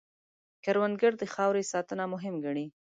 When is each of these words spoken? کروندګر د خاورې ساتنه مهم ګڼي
کروندګر 0.63 1.11
د 1.17 1.23
خاورې 1.33 1.63
ساتنه 1.73 2.05
مهم 2.13 2.35
ګڼي 2.45 2.65